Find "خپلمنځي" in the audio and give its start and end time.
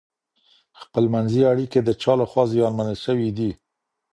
0.81-1.41